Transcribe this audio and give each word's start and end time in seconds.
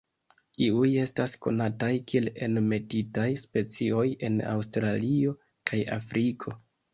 Iuj 0.67 0.87
estas 1.01 1.35
konataj 1.43 1.89
kiel 2.11 2.29
enmetitaj 2.47 3.27
specioj 3.43 4.07
en 4.29 4.41
Aŭstralio 4.55 5.37
kaj 5.73 5.83
Afriko. 6.01 6.57